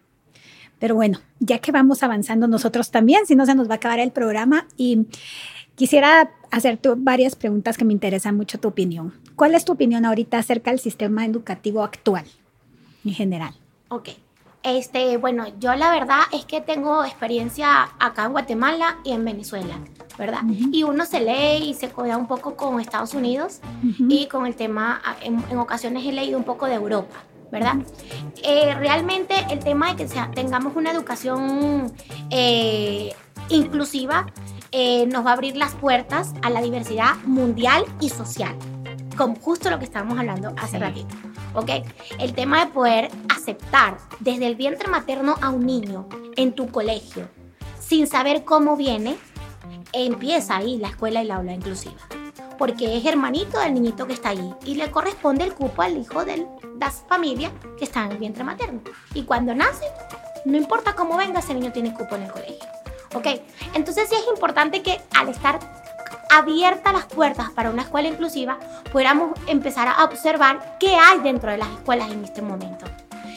[0.79, 3.99] Pero bueno, ya que vamos avanzando nosotros también, si no se nos va a acabar
[3.99, 5.07] el programa y
[5.75, 9.13] quisiera hacerte varias preguntas que me interesan mucho tu opinión.
[9.35, 12.25] ¿Cuál es tu opinión ahorita acerca del sistema educativo actual
[13.05, 13.55] en general?
[13.89, 14.11] Ok.
[14.77, 19.79] Este, bueno, yo la verdad es que tengo experiencia acá en Guatemala y en Venezuela,
[20.19, 20.43] ¿verdad?
[20.73, 23.61] Y uno se lee y se codea un poco con Estados Unidos
[23.99, 27.17] y con el tema, en, ocasiones he leído un poco de Europa,
[27.51, 27.77] ¿verdad?
[28.43, 31.91] Eh, realmente el tema de que sea, tengamos una educación
[32.31, 33.15] eh,
[33.49, 34.27] inclusiva
[34.71, 38.55] eh, nos va a abrir las puertas a la diversidad mundial y social,
[39.19, 41.15] como justo lo que estábamos hablando hace ratito.
[41.55, 41.71] ¿Ok?
[42.19, 47.29] El tema de poder aceptar desde el vientre materno a un niño en tu colegio
[47.81, 49.17] sin saber cómo viene,
[49.93, 51.97] empieza ahí la escuela y la aula inclusiva.
[52.59, 56.25] Porque es hermanito del niñito que está ahí y le corresponde el cupo al hijo
[56.25, 56.47] de
[56.79, 58.81] la familia que está en el vientre materno.
[59.15, 59.87] Y cuando nace,
[60.45, 62.69] no importa cómo venga, ese niño tiene cupo en el colegio.
[63.15, 63.27] ¿Ok?
[63.75, 65.59] Entonces sí es importante que al estar
[66.31, 68.59] abiertas las puertas para una escuela inclusiva,
[68.93, 72.87] pudiéramos empezar a observar qué hay dentro de las escuelas en este momento.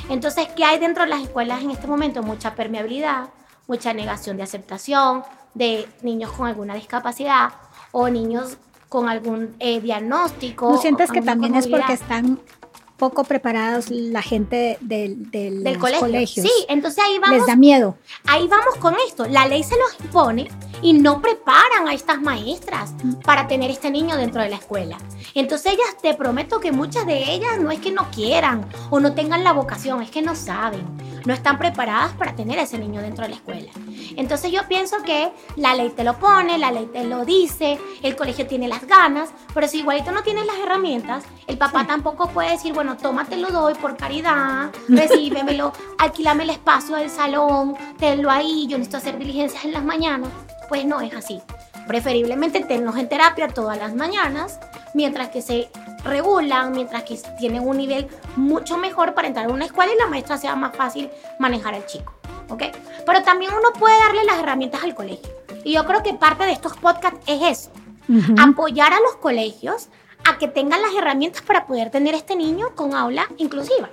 [0.10, 2.22] Entonces, ¿qué hay dentro de las escuelas en este momento?
[2.22, 3.30] Mucha permeabilidad,
[3.68, 5.24] mucha negación de aceptación
[5.54, 7.54] de niños con alguna discapacidad
[7.92, 8.58] o niños
[8.90, 10.70] con algún eh, diagnóstico.
[10.70, 12.40] ¿No sientes que también es porque están
[13.02, 16.44] poco preparados la gente del, del, del colegio.
[16.44, 17.40] Sí, entonces ahí vamos.
[17.40, 17.98] Les da miedo.
[18.28, 19.26] Ahí vamos con esto.
[19.26, 20.48] La ley se los impone
[20.84, 22.94] y no preparan a estas maestras
[23.26, 25.00] para tener este niño dentro de la escuela.
[25.34, 29.16] Entonces ellas, te prometo que muchas de ellas no es que no quieran o no
[29.16, 30.86] tengan la vocación, es que no saben,
[31.26, 33.72] no están preparadas para tener a ese niño dentro de la escuela.
[34.16, 38.16] Entonces yo pienso que la ley te lo pone, la ley te lo dice, el
[38.16, 42.52] colegio tiene las ganas, pero si igualito no tienes las herramientas, el papá tampoco puede
[42.52, 48.68] decir, bueno, tómate lo doy por caridad, recíbemelo, alquilame el espacio del salón, tenlo ahí,
[48.68, 50.30] yo necesito hacer diligencias en las mañanas.
[50.70, 51.42] Pues no es así.
[51.88, 54.60] Preferiblemente tenlos en terapia todas las mañanas,
[54.94, 55.70] mientras que se
[56.04, 60.08] regulan, mientras que tienen un nivel mucho mejor para entrar a una escuela y la
[60.08, 62.14] maestra sea más fácil manejar al chico.
[62.50, 62.64] ¿Ok?
[63.06, 65.30] Pero también uno puede darle las herramientas al colegio.
[65.64, 67.72] Y yo creo que parte de estos podcasts es eso.
[68.38, 69.88] Apoyar a los colegios
[70.24, 73.90] a que tengan las herramientas para poder tener este niño con aula inclusiva.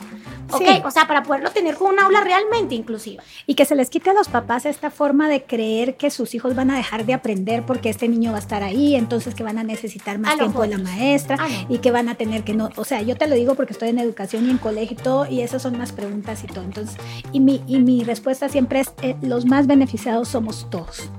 [0.51, 0.85] ¿Ok?
[0.85, 3.23] O sea, para poderlo tener con una aula realmente inclusiva.
[3.47, 6.55] Y que se les quite a los papás esta forma de creer que sus hijos
[6.55, 9.59] van a dejar de aprender porque este niño va a estar ahí, entonces que van
[9.59, 12.71] a necesitar más tiempo de la maestra ah, y que van a tener que no.
[12.77, 15.27] O sea, yo te lo digo porque estoy en educación y en colegio y todo,
[15.27, 16.64] y esas son más preguntas y todo.
[16.64, 16.97] Entonces,
[17.33, 21.11] y mi, y mi respuesta siempre es: eh, los más beneficiados somos todos.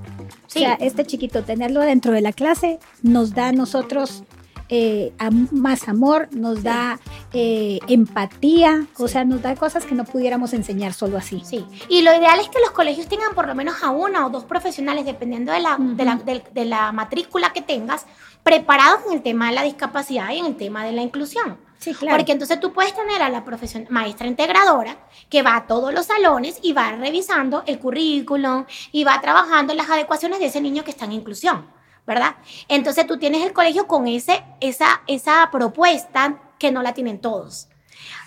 [0.46, 4.24] O sea, este chiquito, tenerlo dentro de la clase, nos da a nosotros
[4.72, 5.12] eh,
[5.50, 7.00] más amor, nos da
[7.32, 11.42] eh, empatía, o sea, nos da cosas que no pudiéramos enseñar solo así.
[11.44, 14.30] Sí, y lo ideal es que los colegios tengan por lo menos a una o
[14.30, 18.06] dos profesionales, dependiendo de la, de la, matrícula que tengas,
[18.44, 21.58] preparados en el tema de la discapacidad y en el tema de la inclusión.
[21.78, 22.16] Sí, claro.
[22.16, 23.42] Porque entonces tú puedes tener a la
[23.88, 29.20] maestra integradora que va a todos los salones y va revisando el currículum y va
[29.20, 31.79] trabajando las adecuaciones de ese niño que está en inclusión.
[32.06, 32.36] ¿Verdad?
[32.68, 37.68] Entonces tú tienes el colegio con ese, esa, esa propuesta que no la tienen todos.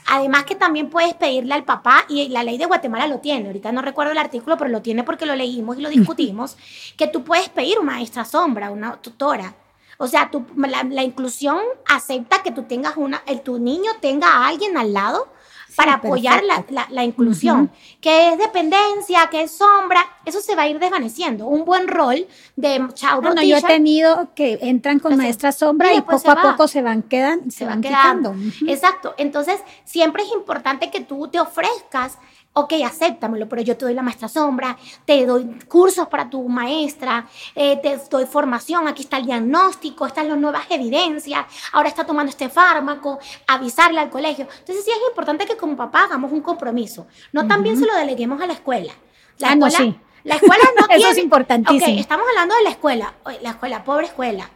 [0.08, 3.72] Además que también puedes pedirle al papá, y la ley de Guatemala lo tiene, ahorita
[3.72, 6.58] no recuerdo el artículo, pero lo tiene porque lo leímos y lo discutimos,
[6.98, 9.56] que tú puedes pedir una maestra sombra, una tutora.
[9.98, 14.76] O sea, la, inclusión acepta que tú tengas una, el, tu niño tenga a alguien
[14.76, 15.32] al lado
[15.76, 16.44] para apoyar
[16.90, 17.72] la, inclusión.
[18.02, 21.48] Que es dependencia, que es sombra, eso se va a ir desvaneciendo.
[21.48, 26.02] Un buen rol de child bueno, yo he tenido que entran con maestra sombra y,
[26.02, 28.36] poco a poco se van, quedan, se, van, quedando.
[28.68, 29.16] Exacto.
[29.18, 32.18] Entonces, siempre es importante que tú te ofrezcas
[32.54, 37.28] ok, acéptamelo, pero yo te doy la maestra sombra, te doy cursos para tu maestra,
[37.56, 42.30] eh, te doy formación, aquí está el diagnóstico, están las nuevas evidencias, ahora está tomando
[42.30, 44.48] este fármaco, avisarle al colegio.
[44.60, 48.40] Entonces sí es importante que como papá hagamos un compromiso, no también se lo deleguemos
[48.42, 48.94] a la escuela.
[49.40, 50.00] La ah, escuela, no, sí.
[50.24, 51.92] La escuela no Eso es importantísimo.
[51.92, 54.50] Ok, estamos hablando de la escuela, la escuela, pobre escuela,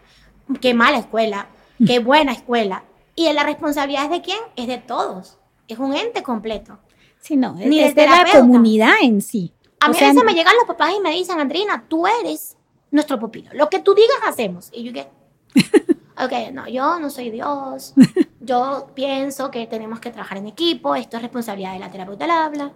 [0.62, 1.48] qué mala escuela,
[1.86, 2.84] qué buena escuela.
[3.16, 4.40] Y la responsabilidad es de quién?
[4.56, 6.78] Es de todos, es un ente completo.
[7.22, 9.54] Sí, no, Ni es de la comunidad en sí.
[9.80, 12.58] A mí a veces me llegan los papás y me dicen, Andrina, tú eres
[12.92, 13.50] nuestro pupilo.
[13.54, 14.70] Lo que tú digas, hacemos.
[14.74, 15.08] Y yo qué.
[16.24, 17.94] ok, no, yo no soy Dios.
[18.40, 20.96] Yo pienso que tenemos que trabajar en equipo.
[20.96, 22.72] Esto es responsabilidad de la terapeuta del habla,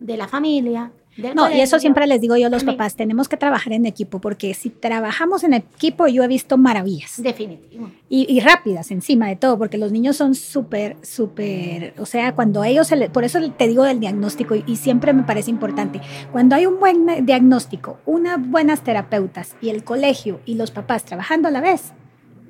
[0.00, 3.36] de la familia, no, y eso siempre les digo yo a los papás, tenemos que
[3.36, 7.22] trabajar en equipo, porque si trabajamos en equipo, yo he visto maravillas.
[7.22, 7.90] Definitivo.
[8.08, 12.86] Y, rápidas encima de todo, porque los niños son súper, súper, o sea, cuando ellos,
[12.86, 16.80] se por eso te digo del diagnóstico, y, siempre me parece importante, cuando hay un
[16.80, 21.92] buen diagnóstico, unas buenas terapeutas y el colegio y los papás trabajando a la vez,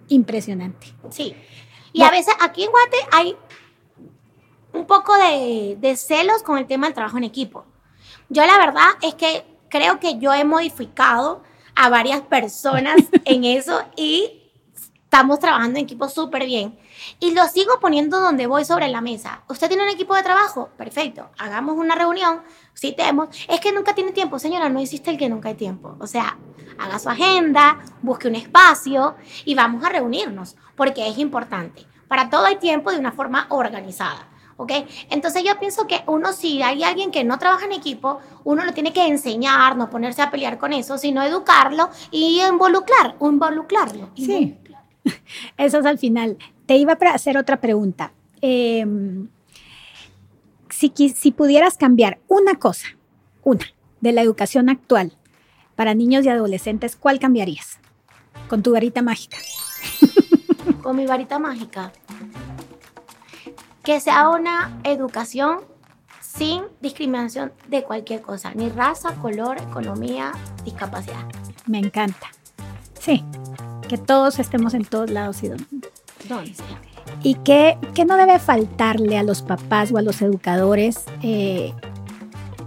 [0.08, 0.88] impresionante.
[1.10, 1.34] Sí.
[1.92, 3.36] Y a veces aquí en Guate hay
[4.72, 7.66] un poco de, de celos con el tema del trabajo en equipo
[8.32, 11.42] yo la verdad es que creo que yo he modificado
[11.74, 14.42] a varias personas en eso y
[15.04, 16.78] estamos trabajando en equipo súper bien.
[17.20, 19.42] Y lo sigo poniendo donde voy sobre la mesa.
[19.48, 20.70] ¿Usted tiene un equipo de trabajo?
[20.78, 21.28] Perfecto.
[21.36, 22.42] Hagamos una reunión.
[22.72, 23.28] Sí, tenemos.
[23.48, 24.38] Es que nunca tiene tiempo.
[24.38, 25.96] Señora, no existe el que nunca hay tiempo.
[26.00, 26.38] O sea,
[26.78, 31.86] haga su agenda, busque un espacio y vamos a reunirnos, porque es importante.
[32.08, 34.31] Para todo hay tiempo de una forma organizada.
[34.62, 34.72] ¿Ok?
[35.10, 38.72] Entonces yo pienso que uno, si hay alguien que no trabaja en equipo, uno lo
[38.72, 44.10] tiene que enseñar, no ponerse a pelear con eso, sino educarlo y involucrar, involucrarlo.
[44.16, 44.56] Sí,
[45.56, 46.38] eso es al final.
[46.66, 48.12] Te iba a hacer otra pregunta.
[50.70, 52.86] Si, si pudieras cambiar una cosa,
[53.42, 53.66] una,
[54.00, 55.12] de la educación actual
[55.74, 57.78] para niños y adolescentes, ¿cuál cambiarías?
[58.48, 59.38] Con tu varita mágica.
[60.82, 61.92] Con mi varita mágica
[63.82, 65.60] que sea una educación
[66.20, 70.32] sin discriminación de cualquier cosa, ni raza, color, economía,
[70.64, 71.24] discapacidad.
[71.66, 72.28] Me encanta.
[72.98, 73.24] Sí,
[73.88, 75.66] que todos estemos en todos lados y donde.
[77.22, 81.72] ¿Y qué, no debe faltarle a los papás o a los educadores eh,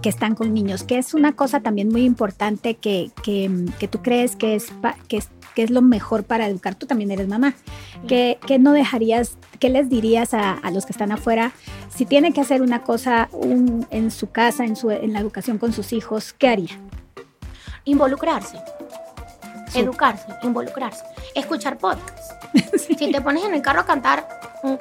[0.02, 0.84] que están con niños?
[0.84, 3.10] Que es una cosa también muy importante que,
[3.90, 4.72] tú crees que es,
[5.08, 6.74] que es qué es lo mejor para educar.
[6.74, 7.54] Tú también eres mamá.
[8.06, 11.52] ¿Qué, no dejarías, qué les dirías a, los que están afuera?
[11.88, 13.30] Si tiene que hacer una cosa
[13.90, 16.78] en su casa, en, su, en la educación con sus hijos, ¿qué haría?
[17.86, 18.58] Involucrarse.
[19.74, 21.02] Educarse, involucrarse.
[21.34, 22.34] Escuchar podcasts.
[22.78, 24.26] Si te pones en el carro a cantar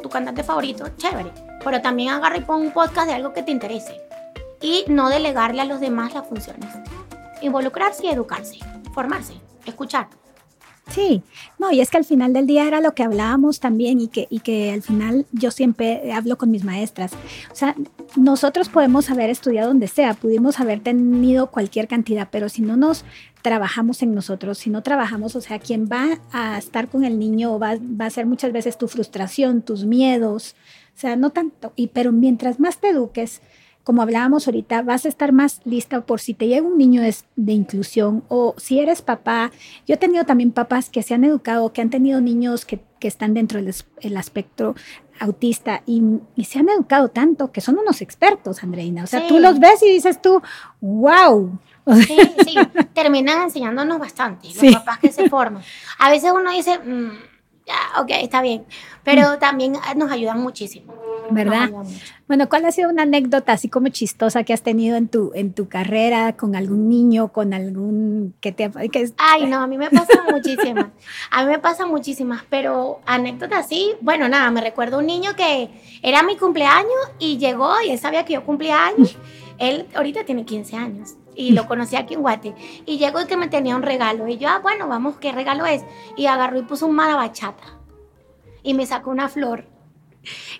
[0.01, 1.31] tu cantante favorito, chévere.
[1.63, 4.01] Pero también agarra y pon un podcast de algo que te interese.
[4.61, 6.69] Y no delegarle a los demás las funciones.
[7.41, 8.59] Involucrarse y educarse.
[8.93, 9.35] Formarse.
[9.65, 10.07] Escuchar.
[10.89, 11.23] Sí,
[11.57, 14.27] no, y es que al final del día era lo que hablábamos también y que,
[14.29, 17.13] y que al final yo siempre hablo con mis maestras.
[17.51, 17.75] O sea,
[18.15, 23.03] nosotros podemos haber estudiado donde sea, pudimos haber tenido cualquier cantidad, pero si no nos
[23.41, 27.57] trabajamos en nosotros, si no trabajamos, o sea, quien va a estar con el niño
[27.57, 30.55] va, va a ser muchas veces tu frustración, tus miedos,
[30.95, 33.41] o sea, no tanto, y pero mientras más te eduques,
[33.85, 37.53] como hablábamos ahorita, vas a estar más lista por si te llega un niño de,
[37.53, 39.51] inclusión o si eres papá.
[39.87, 43.35] Yo he tenido también papás que se han educado, que han tenido niños que, están
[43.35, 43.71] dentro del
[44.01, 44.73] el espectro
[45.19, 46.01] autista y,
[46.43, 49.03] se han educado tanto que son unos expertos, Andreina.
[49.03, 50.41] O sea, tú los ves y dices tú,
[50.81, 51.59] wow.
[52.07, 52.55] Sí, sí,
[52.95, 55.61] terminan enseñándonos bastante, los papás que se forman.
[55.99, 57.11] A veces uno dice, mm,
[57.65, 58.65] ya, ok, está bien,
[59.03, 60.93] pero también nos ayudan muchísimo.
[61.31, 61.71] ¿verdad?
[62.27, 65.53] Bueno, ¿cuál ha sido una anécdota así como chistosa que has tenido en tu, en
[65.53, 68.69] tu carrera con algún niño, con algún que te...
[68.91, 70.87] Que Ay, no, a mí me pasan muchísimas.
[71.31, 75.69] A mí me pasan muchísimas, pero anécdotas así, bueno, nada, me recuerdo un niño que
[76.01, 79.17] era mi cumpleaños y llegó y él sabía que yo cumplía años.
[79.57, 82.55] Él ahorita tiene 15 años y lo conocí aquí en Guate.
[82.85, 84.27] Y llegó y que me tenía un regalo.
[84.27, 85.83] Y yo, ah, bueno, vamos, ¿qué regalo es?
[86.15, 87.63] Y agarró y puso un bachata
[88.63, 89.75] Y me sacó una flor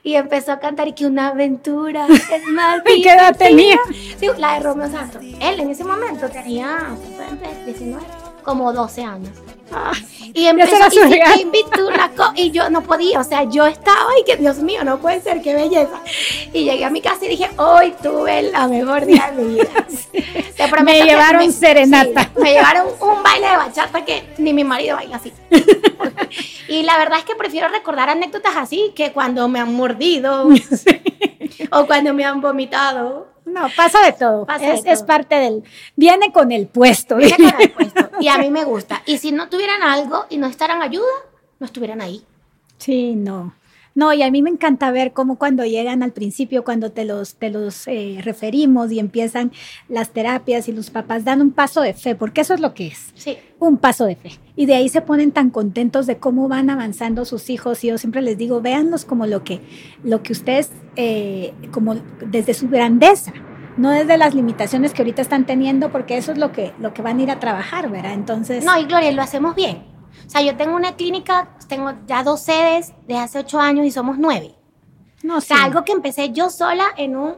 [0.03, 3.77] y empezó a cantar y que una aventura es más ¿Qué edad tenía?
[4.17, 5.21] Sí, la de Romeo Santos.
[5.23, 6.95] Él en ese momento tenía
[7.65, 8.03] 19,
[8.43, 9.31] como 12 años.
[10.33, 10.87] Y empezó a
[11.87, 15.21] una y yo no podía, o sea, yo estaba y que Dios mío, no puede
[15.21, 16.01] ser, qué belleza.
[16.53, 19.85] Y llegué a mi casa y dije, hoy tuve la mejor día de mi vida.
[20.83, 22.31] me llevaron serenata.
[22.37, 25.33] me llevaron un baile de bachata que ni mi marido baila así.
[26.67, 30.47] y la verdad es que prefiero recordar anécdotas así que cuando me han mordido
[31.71, 33.34] o cuando me han vomitado.
[33.55, 34.45] No, pasa de todo.
[34.59, 35.63] es, parte del.
[35.95, 37.15] Viene con el puesto.
[37.15, 38.09] Viene con el puesto.
[38.19, 39.01] Y a mí me gusta.
[39.05, 41.05] Y si no tuvieran algo y no estaran ayuda,
[41.59, 42.25] no estuvieran ahí.
[42.77, 43.53] Sí, no.
[43.95, 47.35] No, y a mí me encanta ver cómo cuando llegan al principio, cuando te los,
[47.35, 49.53] te los eh, referimos y empiezan
[49.87, 52.87] las terapias y los papás dan un paso de fe, porque eso es lo que
[52.87, 53.13] es.
[53.15, 53.37] Sí.
[53.57, 54.31] Un paso de fe.
[54.57, 57.85] Y de ahí se ponen tan contentos de cómo van avanzando sus hijos.
[57.85, 59.61] Y yo siempre les digo, véanlos como lo que,
[60.03, 61.95] lo que ustedes, eh, como
[62.29, 63.33] desde su grandeza
[63.77, 67.01] no desde las limitaciones que ahorita están teniendo, porque eso es lo que, lo que
[67.01, 68.13] van a ir a trabajar, ¿verdad?
[68.13, 68.63] Entonces...
[68.63, 69.94] No, y Gloria, lo hacemos bien.
[70.25, 73.91] O sea, yo tengo una clínica, tengo ya dos sedes de hace ocho años y
[73.91, 74.55] somos nueve.
[75.23, 77.35] No, o sea, algo que empecé yo sola en un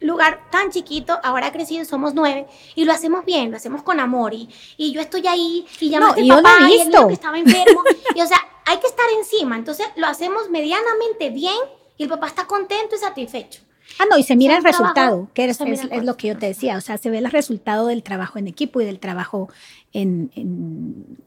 [0.00, 4.00] lugar tan chiquito, ahora ha crecido, somos nueve, y lo hacemos bien, lo hacemos con
[4.00, 7.82] amor, y, y yo estoy ahí, y llamo no, papá, y el que estaba enfermo,
[8.14, 11.56] y o sea, hay que estar encima, entonces lo hacemos medianamente bien,
[11.96, 13.60] y el papá está contento y satisfecho.
[13.98, 16.76] Ah, no, y se mira el resultado, que es, es, lo que yo te decía,
[16.76, 19.48] o sea, se ve el resultado del trabajo en equipo y del trabajo
[19.92, 21.18] en en,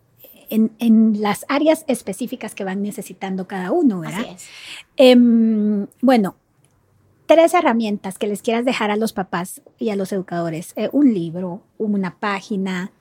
[1.19, 4.21] las áreas específicas que van necesitando cada uno, ¿verdad?
[4.21, 4.47] Así es.
[4.97, 6.35] Em, bueno,
[7.25, 10.73] tres herramientas que les quieras dejar a los papás y a los educadores.
[10.75, 12.91] Eh, un libro, una página,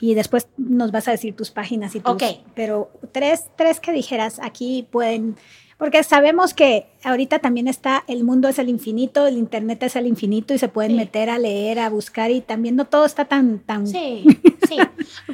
[0.00, 2.14] y después nos vas a decir tus páginas y tus...
[2.14, 2.22] Ok.
[2.54, 5.36] Pero tres, tres que dijeras aquí pueden
[5.78, 10.06] porque sabemos que ahorita también está, el mundo es el infinito, el internet es el
[10.06, 13.58] infinito y se pueden meter a leer, a buscar y también no todo está tan...
[13.58, 13.86] tan...
[13.86, 14.24] Sí,
[14.68, 14.78] sí.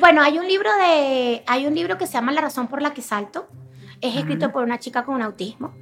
[0.01, 2.93] bueno, hay un libro de, hay un libro que se llama La razón por la
[2.93, 3.47] que salto.
[4.01, 5.73] Es escrito por una chica con autismo.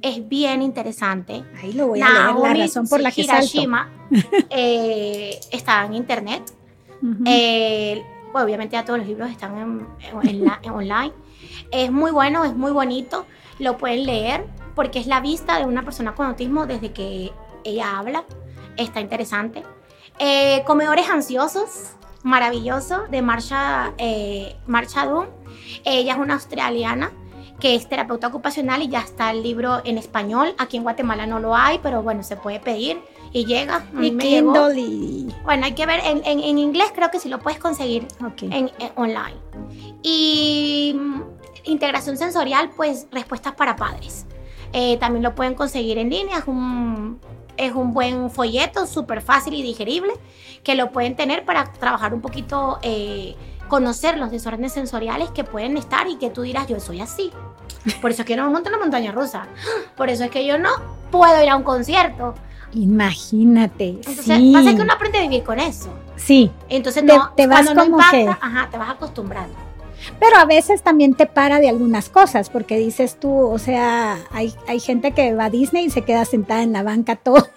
[0.00, 1.42] Es bien interesante.
[1.60, 3.90] Ahí lo voy a leer, La razón por la que Hirashima,
[4.50, 6.44] eh, está en internet.
[7.26, 8.00] Eh,
[8.34, 11.12] obviamente ya todos los libros están en online.
[11.70, 13.26] Es muy bueno, es muy bonito
[13.58, 17.32] lo pueden leer porque es la vista de una persona con autismo desde que
[17.64, 18.24] ella habla.
[18.76, 19.64] Está interesante.
[20.18, 25.06] Eh, comedores ansiosos, maravilloso, de Marsha, eh, Marsha
[25.84, 27.12] Ella es una australiana
[27.60, 30.54] que es terapeuta ocupacional y ya está el libro en español.
[30.58, 33.00] Aquí en Guatemala no lo hay, pero bueno, se puede pedir
[33.32, 33.84] y llega.
[34.00, 35.34] Y Kindle y...
[35.44, 38.06] Bueno, hay que ver, en, en, inglés creo que sí lo puedes conseguir
[38.40, 39.36] en, online.
[40.02, 40.96] Y
[41.64, 44.26] integración sensorial, pues respuestas para padres.
[44.72, 47.20] Eh, también lo pueden conseguir en línea, es un,
[47.56, 50.12] es un buen folleto, súper fácil y digerible,
[50.62, 53.34] que lo pueden tener para trabajar un poquito, eh,
[53.68, 57.30] conocer los desórdenes sensoriales que pueden estar y que tú dirás, yo soy así.
[58.00, 59.46] Por eso es que no monto la montaña rusa.
[59.96, 60.70] Por eso es que yo no
[61.10, 62.34] puedo ir a un concierto.
[62.74, 63.88] Imagínate.
[63.88, 64.52] Entonces, sí.
[64.52, 65.88] pasa que uno aprende a vivir con eso.
[66.16, 66.50] Sí.
[66.68, 69.68] Entonces, no, te, vas cuando no impacta, ajá, te vas acostumbrando.
[70.20, 74.54] Pero a veces también te para de algunas cosas, porque dices tú, o sea, hay,
[74.66, 77.48] hay gente que va a Disney y se queda sentada en la banca todo.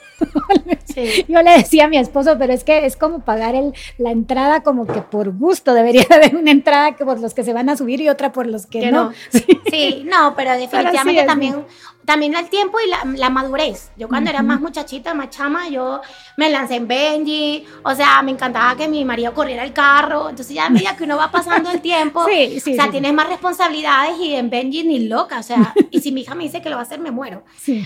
[1.28, 4.62] Yo le decía a mi esposo, pero es que es como pagar el, la entrada
[4.62, 7.78] como que por gusto, debería haber una entrada que por los que se van a
[7.78, 9.12] subir y otra por los que, no.
[9.72, 10.04] Sí.
[10.06, 11.66] no, pero definitivamente también
[12.06, 13.92] también el tiempo y la, madurez.
[13.98, 16.02] Yo cuando era más muchachita, más chama, yo
[16.38, 20.56] me lancé en Benji, o sea, me encantaba que mi marido corriera el carro, entonces
[20.56, 24.34] ya a medida que uno va pasando el tiempo, o sea, tienes más responsabilidades y
[24.34, 26.82] en Benji ni loca, o sea, y si mi hija me dice que lo va
[26.82, 27.44] a hacer, me muero,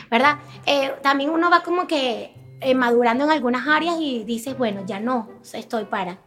[0.10, 0.38] ¿verdad?
[0.66, 5.00] Eh, también uno va como que eh, madurando en algunas áreas y dices, bueno, ya
[5.00, 6.20] no, estoy para.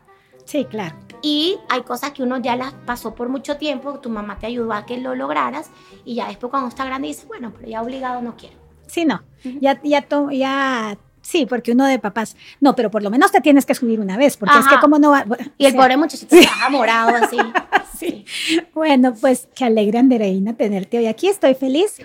[0.48, 0.96] Sí, claro.
[1.20, 4.72] Y hay cosas que uno ya las pasó por mucho tiempo, tu mamá te ayudó
[4.72, 5.70] a que lo lograras
[6.06, 8.56] y ya después cuando está grande dices, bueno, pero ya obligado no quiero.
[8.86, 9.22] Sí, no,
[9.60, 13.66] ya, ya, ya, sí, porque uno de papás, no, pero por lo menos te tienes
[13.66, 15.26] que subir una vez, porque es que como no va...
[15.58, 17.36] Y el pobre muchachito está morado así.
[17.98, 18.24] sí.
[18.72, 21.96] Bueno, pues qué alegre, Andereina, tenerte hoy aquí, estoy feliz.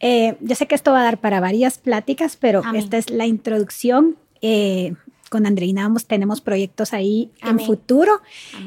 [0.00, 3.26] Eh, yo sé que esto va a dar para varias pláticas, pero esta es la
[3.26, 4.16] introducción.
[4.42, 4.94] Eh,
[5.34, 8.20] con Andreina vamos, tenemos proyectos ahí en futuro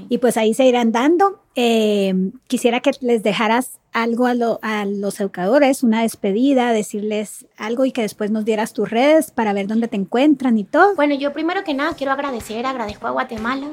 [0.10, 1.39] y pues ahí se irán dando.
[1.56, 2.13] Eh,
[2.47, 8.32] quisiera que les dejaras algo a, los educadores, una despedida, decirles algo y que después
[8.32, 10.93] nos dieras tus redes para ver dónde te encuentran y todo.
[10.95, 13.67] Bueno, yo primero que nada quiero agradecer, agradezco a Guatemala,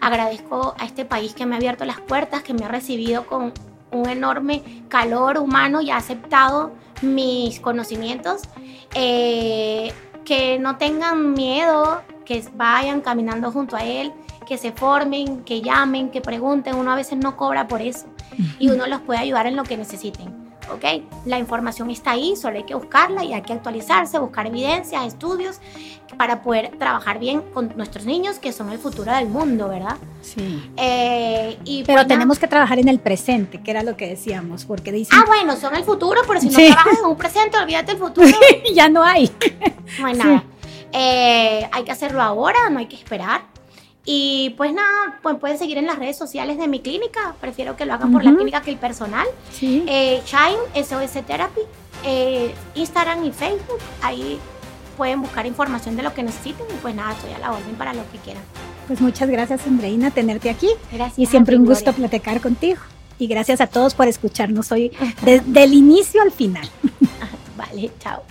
[0.00, 3.52] agradezco a este país que me ha abierto las puertas, que me ha recibido con
[3.90, 6.70] un enorme calor humano y ha aceptado
[7.02, 8.42] mis conocimientos.
[8.94, 9.90] Eh,
[10.26, 14.12] que no tengan miedo, que vayan caminando junto a él,
[14.46, 16.74] que se formen, que llamen, que pregunten.
[16.76, 18.06] Uno a veces no cobra por eso
[18.58, 20.44] y uno los puede ayudar en lo que necesiten.
[20.72, 20.84] ¿ok?
[21.26, 25.60] La información está ahí, solo hay que buscarla y hay que actualizarse, buscar evidencias, estudios
[26.18, 29.96] para poder trabajar bien con nuestros niños que son el futuro del mundo, ¿verdad?
[30.22, 30.68] Sí.
[30.76, 34.64] Eh, y Pero pues, tenemos que trabajar en el presente, que era lo que decíamos,
[34.64, 36.66] porque dicen, Ah, bueno, son el futuro, pero si no Sí.
[36.66, 38.26] trabajas en un presente, olvídate del futuro,
[38.74, 39.30] ya no hay.
[40.00, 40.20] no hay Sí.
[40.92, 43.42] Eh, hay que hacerlo ahora, no hay que esperar.
[44.08, 47.34] Y pues nada, pues pueden seguir en las redes sociales de mi clínica.
[47.40, 49.26] Prefiero que lo hagan por la clínica que el personal.
[49.52, 49.84] Sí.
[49.88, 51.62] Eh, Shine, SOS Therapy,
[52.04, 53.80] eh, Instagram y Facebook.
[54.02, 54.38] Ahí
[54.96, 56.66] pueden buscar información de lo que necesiten.
[56.72, 58.44] Y pues nada, estoy a la orden para lo que quieran.
[58.86, 60.68] Pues muchas gracias, Andreina, tenerte aquí.
[60.92, 61.18] Gracias.
[61.18, 62.08] Y siempre ti, un gusto Gloria.
[62.08, 62.78] platicar contigo.
[63.18, 66.68] Y gracias a todos por escucharnos hoy desde el inicio al final.
[67.56, 68.22] Vale, chao.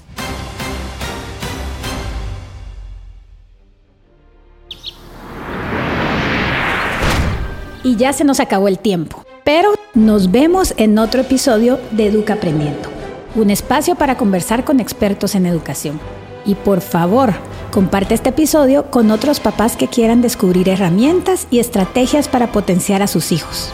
[7.86, 9.24] Y ya se nos acabó el tiempo.
[9.44, 12.90] Pero nos vemos en otro episodio de Educa Aprendiendo,
[13.36, 16.00] un espacio para conversar con expertos en educación.
[16.48, 17.36] Y por favor,
[17.72, 23.08] comparte este episodio con otros papás que quieran descubrir herramientas y estrategias para potenciar a
[23.08, 23.72] sus hijos.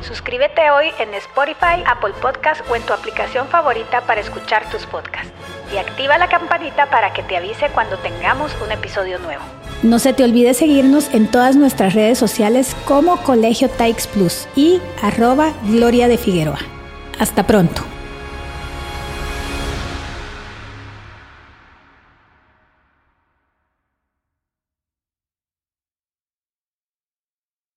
[0.00, 5.32] Suscríbete hoy en Spotify, Apple Podcast o en tu aplicación favorita para escuchar tus podcasts.
[5.74, 9.42] Y activa la campanita para que te avise cuando tengamos un episodio nuevo.
[9.82, 14.78] No se te olvide seguirnos en todas nuestras redes sociales como Colegio Taix Plus y
[15.00, 16.58] arroba Gloria de Figueroa.
[17.18, 17.82] Hasta pronto.